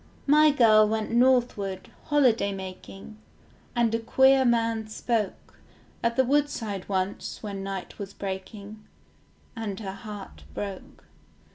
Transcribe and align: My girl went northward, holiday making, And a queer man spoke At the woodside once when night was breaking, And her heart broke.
My 0.25 0.49
girl 0.49 0.89
went 0.89 1.11
northward, 1.11 1.91
holiday 2.05 2.51
making, 2.51 3.19
And 3.75 3.93
a 3.93 3.99
queer 3.99 4.43
man 4.45 4.87
spoke 4.87 5.59
At 6.01 6.15
the 6.15 6.23
woodside 6.25 6.89
once 6.89 7.43
when 7.43 7.61
night 7.61 7.99
was 7.99 8.11
breaking, 8.11 8.83
And 9.55 9.79
her 9.79 9.91
heart 9.93 10.41
broke. 10.55 11.03